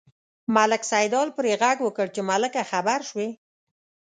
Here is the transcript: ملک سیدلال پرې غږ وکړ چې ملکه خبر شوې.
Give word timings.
ملک 0.55 0.81
سیدلال 0.91 1.29
پرې 1.37 1.51
غږ 1.61 1.77
وکړ 1.83 2.07
چې 2.15 2.21
ملکه 2.29 2.61
خبر 2.71 2.99
شوې. 3.09 3.29